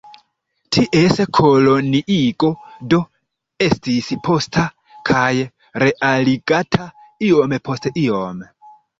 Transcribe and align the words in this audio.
Ties 0.75 1.17
koloniigo, 1.39 2.47
do, 2.93 2.97
estis 3.65 4.07
posta 4.27 4.63
kaj 5.09 5.25
realigata 5.83 6.87
iom 7.29 7.55
post 7.69 7.87
iom. 8.05 8.41